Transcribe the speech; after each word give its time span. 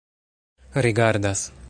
rigardas 0.85 1.53